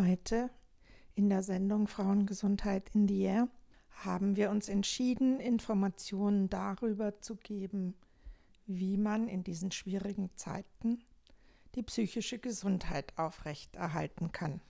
[0.00, 0.48] Heute
[1.14, 3.48] in der Sendung Frauengesundheit in the Air
[3.90, 7.94] haben wir uns entschieden, Informationen darüber zu geben,
[8.64, 11.04] wie man in diesen schwierigen Zeiten
[11.74, 14.62] die psychische Gesundheit aufrechterhalten kann.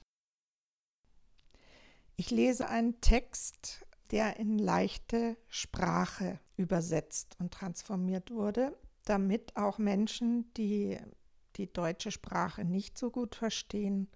[2.16, 10.52] Ich lese einen Text, der in leichte Sprache übersetzt und transformiert wurde, damit auch Menschen,
[10.54, 10.98] die
[11.54, 14.08] die deutsche Sprache nicht so gut verstehen,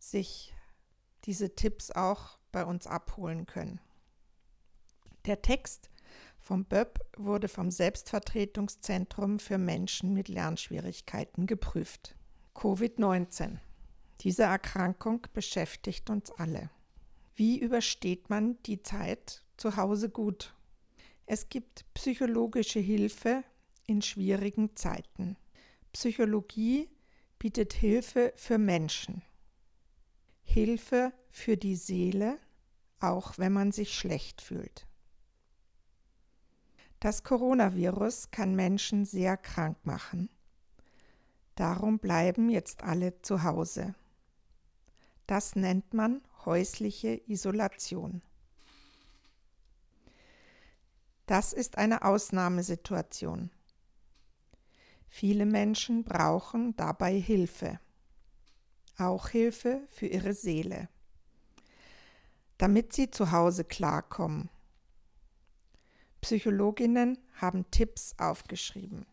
[0.00, 0.54] sich
[1.24, 3.80] diese Tipps auch bei uns abholen können.
[5.26, 5.90] Der Text
[6.38, 12.16] vom BÖP wurde vom Selbstvertretungszentrum für Menschen mit Lernschwierigkeiten geprüft.
[12.54, 13.58] Covid-19.
[14.22, 16.70] Diese Erkrankung beschäftigt uns alle.
[17.34, 20.54] Wie übersteht man die Zeit zu Hause gut?
[21.26, 23.44] Es gibt psychologische Hilfe
[23.86, 25.36] in schwierigen Zeiten.
[25.92, 26.88] Psychologie
[27.38, 29.22] bietet Hilfe für Menschen.
[30.52, 32.36] Hilfe für die Seele,
[32.98, 34.88] auch wenn man sich schlecht fühlt.
[36.98, 40.28] Das Coronavirus kann Menschen sehr krank machen.
[41.54, 43.94] Darum bleiben jetzt alle zu Hause.
[45.28, 48.20] Das nennt man häusliche Isolation.
[51.26, 53.50] Das ist eine Ausnahmesituation.
[55.06, 57.78] Viele Menschen brauchen dabei Hilfe,
[59.00, 60.88] auch Hilfe für ihre Seele,
[62.58, 64.50] damit sie zu Hause klarkommen.
[66.20, 69.06] Psychologinnen haben Tipps aufgeschrieben.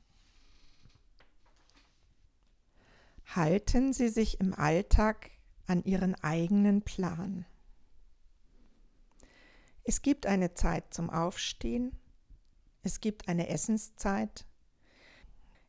[3.25, 5.31] Halten Sie sich im Alltag
[5.67, 7.45] an Ihren eigenen Plan.
[9.83, 11.97] Es gibt eine Zeit zum Aufstehen,
[12.83, 14.45] es gibt eine Essenszeit,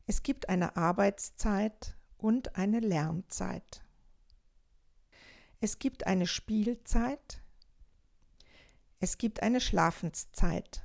[0.06, 3.82] es gibt eine Arbeitszeit und eine Lernzeit.
[5.60, 7.42] Es gibt eine Spielzeit.
[9.00, 10.84] Es gibt eine Schlafenszeit.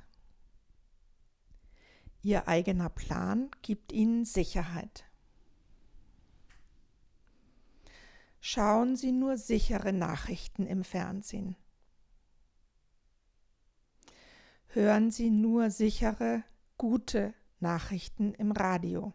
[2.22, 5.04] Ihr eigener Plan gibt Ihnen Sicherheit.
[8.40, 11.56] Schauen Sie nur sichere Nachrichten im Fernsehen.
[14.68, 16.42] Hören Sie nur sichere,
[16.78, 19.12] gute Nachrichten im Radio.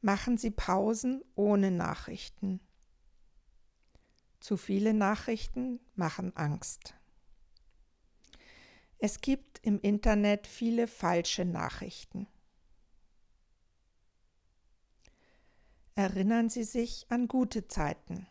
[0.00, 2.60] Machen Sie Pausen ohne Nachrichten.
[4.46, 6.94] Zu viele Nachrichten machen Angst.
[8.98, 12.28] Es gibt im Internet viele falsche Nachrichten.
[15.96, 18.28] Erinnern Sie sich an gute Zeiten.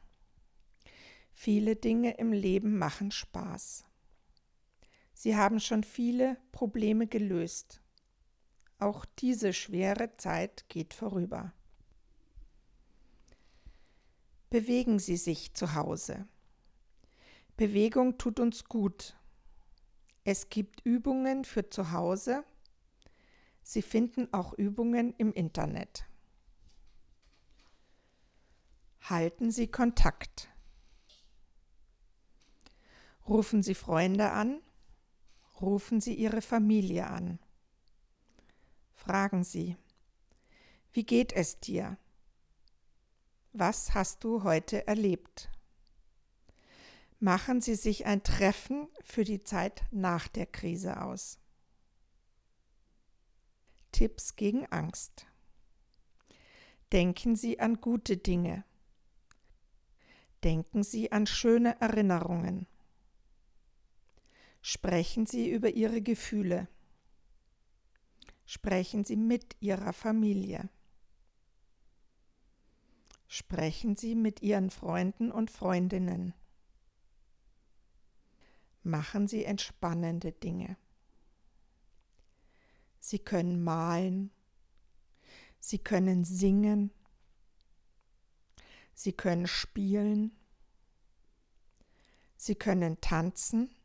[1.33, 3.83] Viele Dinge im Leben machen Spaß.
[5.13, 7.81] Sie haben schon viele Probleme gelöst.
[8.79, 11.51] Auch diese schwere Zeit geht vorüber.
[14.55, 16.29] Bewegen Sie sich zu Hause.
[17.57, 19.17] Bewegung tut uns gut.
[20.23, 22.45] Es gibt Übungen für zu Hause.
[23.63, 26.05] Sie finden auch Übungen im Internet.
[29.01, 30.47] Halten Sie Kontakt.
[33.27, 34.61] Rufen Sie Freunde an
[35.59, 37.39] Rufen Sie Ihre Familie an.
[38.93, 39.75] Fragen Sie,
[40.93, 41.97] wie geht es dir?
[43.57, 45.49] Was hast du heute erlebt?
[47.21, 51.39] Machen Sie sich ein Treffen für die Zeit nach der Krise aus.
[53.93, 55.25] Tipps gegen Angst.
[56.91, 58.65] Denken Sie an gute Dinge.
[60.43, 62.67] Denken Sie an schöne Erinnerungen.
[64.61, 66.67] Sprechen Sie über Ihre Gefühle.
[68.45, 70.67] Sprechen Sie mit Ihrer Familie.
[73.27, 76.33] Sprechen Sie mit Ihren Freunden und Freundinnen.
[78.83, 80.77] Machen Sie entspannende Dinge.
[82.99, 84.31] Sie können malen.
[85.59, 86.91] Sie können singen.
[88.93, 90.31] Sie können spielen.
[92.37, 93.75] Sie können tanzen.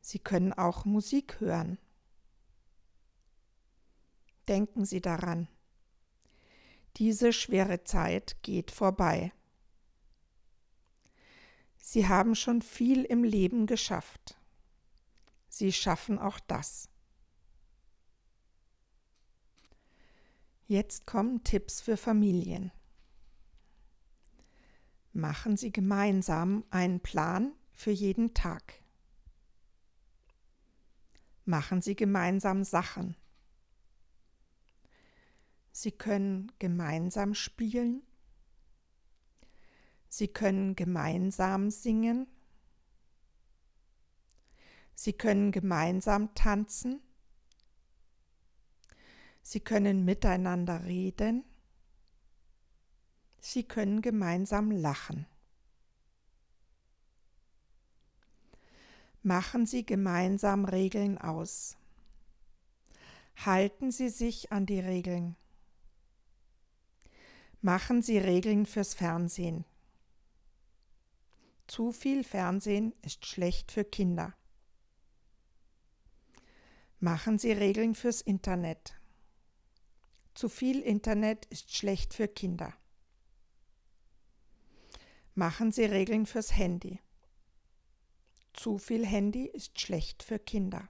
[0.00, 1.78] Sie können auch Musik hören.
[4.48, 5.48] Denken Sie daran.
[6.98, 9.32] Diese schwere Zeit geht vorbei.
[11.76, 14.36] Sie haben schon viel im Leben geschafft.
[15.48, 16.88] Sie schaffen auch das.
[20.66, 22.72] Jetzt kommen Tipps für Familien.
[25.12, 28.74] Machen Sie gemeinsam einen Plan für jeden Tag.
[31.44, 33.16] Machen Sie gemeinsam Sachen.
[35.80, 38.02] Sie können gemeinsam spielen.
[40.08, 42.26] Sie können gemeinsam singen.
[44.96, 47.00] Sie können gemeinsam tanzen.
[49.40, 51.44] Sie können miteinander reden.
[53.40, 55.26] Sie können gemeinsam lachen.
[59.22, 61.76] Machen Sie gemeinsam Regeln aus.
[63.36, 65.36] Halten Sie sich an die Regeln.
[67.60, 69.64] Machen Sie Regeln fürs Fernsehen.
[71.66, 74.34] Zu viel Fernsehen ist schlecht für Kinder.
[77.00, 78.94] Machen Sie Regeln fürs Internet.
[80.34, 82.72] Zu viel Internet ist schlecht für Kinder.
[85.34, 87.00] Machen Sie Regeln fürs Handy.
[88.52, 90.88] Zu viel Handy ist schlecht für Kinder.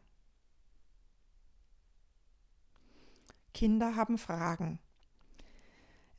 [3.55, 4.81] Kinder haben Fragen.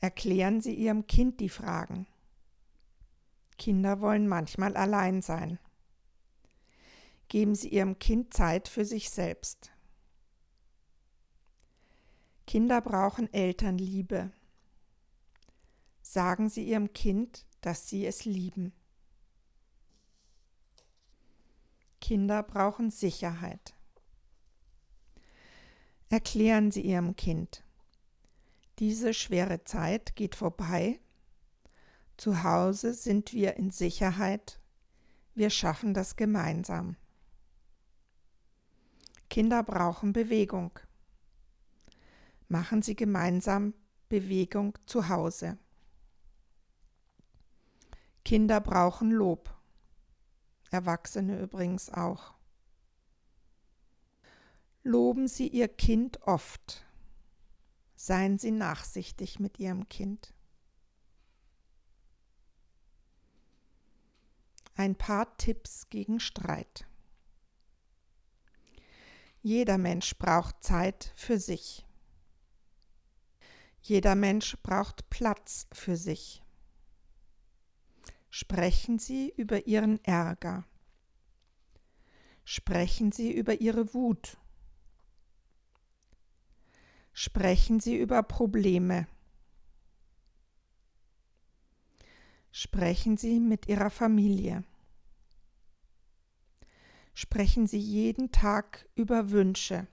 [0.01, 2.07] Erklären Sie Ihrem Kind die Fragen.
[3.57, 5.60] Kinder wollen manchmal allein sein.
[7.28, 9.72] Geben Sie Ihrem Kind Zeit für sich selbst.
[12.48, 14.31] Kinder brauchen Elternliebe.
[16.01, 18.74] Sagen Sie Ihrem Kind, dass Sie es lieben.
[22.00, 23.75] Kinder brauchen Sicherheit.
[26.10, 27.63] Erklären Sie Ihrem Kind.
[28.80, 31.02] Diese schwere Zeit geht vorbei.
[32.16, 34.62] Zu Hause sind wir in Sicherheit.
[35.36, 36.96] Wir schaffen das gemeinsam.
[39.30, 40.80] Kinder brauchen Bewegung.
[42.48, 43.74] Machen Sie gemeinsam
[44.08, 45.58] Bewegung zu Hause.
[48.24, 49.54] Kinder brauchen Lob.
[50.72, 52.34] Erwachsene übrigens auch.
[54.84, 56.88] Loben Sie Ihr Kind oft.
[58.01, 60.34] Seien Sie nachsichtig mit Ihrem Kind.
[64.75, 66.88] Ein paar Tipps gegen Streit.
[69.42, 71.86] Jeder Mensch braucht Zeit für sich.
[73.81, 76.42] Jeder Mensch braucht Platz für sich.
[78.30, 80.63] Sprechen Sie über Ihren Ärger.
[82.46, 84.38] Sprechen Sie über Ihre Wut.
[87.14, 89.08] Sprechen Sie über Probleme.
[92.52, 94.64] Sprechen Sie mit Ihrer Familie.
[97.14, 99.88] Sprechen Sie jeden Tag über Wünsche.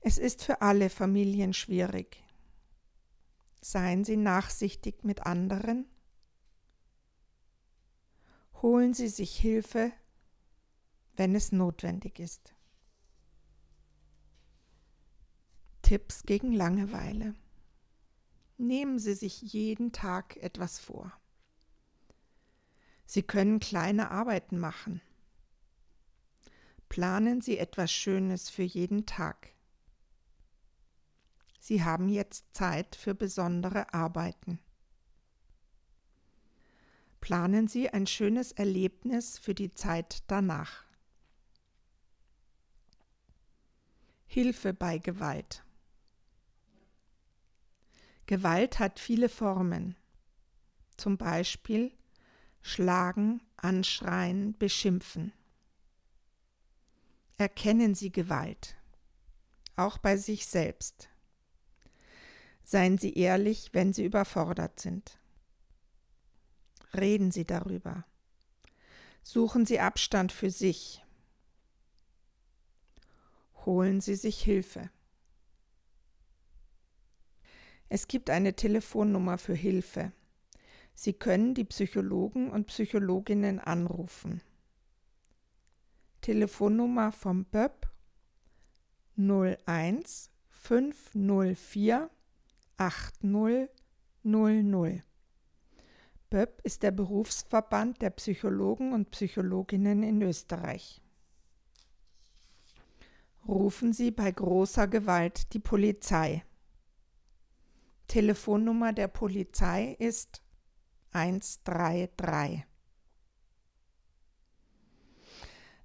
[0.00, 2.22] Es ist für alle Familien schwierig.
[3.60, 5.86] Seien Sie nachsichtig mit anderen.
[8.62, 9.92] Holen Sie sich Hilfe,
[11.16, 12.55] wenn es notwendig ist.
[15.86, 17.36] Tipps gegen Langeweile.
[18.56, 21.12] Nehmen Sie sich jeden Tag etwas vor.
[23.04, 25.00] Sie können kleine Arbeiten machen.
[26.88, 29.52] Planen Sie etwas Schönes für jeden Tag.
[31.60, 34.58] Sie haben jetzt Zeit für besondere Arbeiten.
[37.20, 40.82] Planen Sie ein schönes Erlebnis für die Zeit danach.
[44.26, 45.62] Hilfe bei Gewalt.
[48.26, 49.96] Gewalt hat viele Formen,
[50.96, 51.92] zum Beispiel
[52.60, 55.32] schlagen, anschreien, beschimpfen.
[57.36, 58.76] Erkennen Sie Gewalt,
[59.76, 61.08] auch bei sich selbst.
[62.64, 65.20] Seien Sie ehrlich, wenn Sie überfordert sind.
[66.94, 68.04] Reden Sie darüber.
[69.22, 71.04] Suchen Sie Abstand für sich.
[73.64, 74.90] Holen Sie sich Hilfe.
[77.88, 80.12] Es gibt eine Telefonnummer für Hilfe.
[80.94, 84.40] Sie können die Psychologen und Psychologinnen anrufen.
[86.20, 87.86] Telefonnummer vom BÖP
[89.16, 92.10] 01 504
[92.78, 93.70] 8000.
[96.28, 101.00] BÖP ist der Berufsverband der Psychologen und Psychologinnen in Österreich.
[103.46, 106.42] Rufen Sie bei großer Gewalt die Polizei.
[108.06, 110.42] Telefonnummer der Polizei ist
[111.12, 112.64] 133.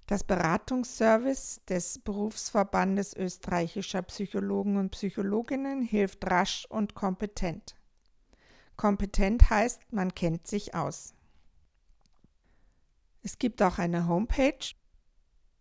[0.06, 7.74] Das Beratungsservice des Berufsverbandes österreichischer Psychologen und Psychologinnen hilft rasch und kompetent.
[8.76, 11.14] Kompetent heißt, man kennt sich aus.
[13.22, 14.74] Es gibt auch eine Homepage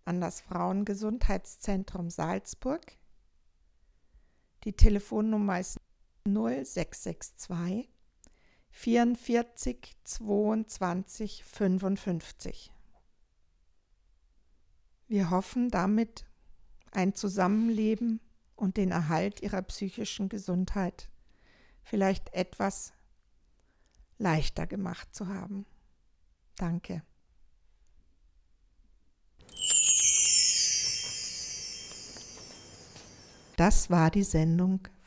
[0.05, 2.99] an das Frauengesundheitszentrum Salzburg.
[4.65, 5.79] Die Telefonnummer ist
[6.35, 7.89] 0662
[8.71, 12.73] 44 22 55.
[15.09, 16.25] Wir hoffen damit
[16.93, 18.21] ein Zusammenleben
[18.57, 21.09] und den Erhalt ihrer psychischen Gesundheit
[21.83, 22.93] vielleicht etwas
[24.19, 25.67] leichter gemacht zu haben.
[26.57, 27.03] Danke.
[33.57, 34.89] Das war die Sendung